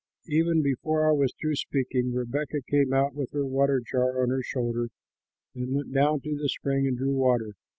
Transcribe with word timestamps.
"Even 0.25 0.63
before 0.63 1.07
I 1.07 1.11
was 1.11 1.31
through 1.39 1.53
speaking, 1.57 2.11
Rebekah 2.11 2.61
came 2.67 2.91
out 2.91 3.13
with 3.13 3.29
her 3.33 3.45
water 3.45 3.79
jar 3.85 4.23
on 4.23 4.29
her 4.31 4.41
shoulder 4.41 4.89
and 5.53 5.75
went 5.75 5.93
down 5.93 6.21
to 6.21 6.35
the 6.35 6.49
spring 6.49 6.87
and 6.87 6.97
drew 6.97 7.13
water. 7.13 7.53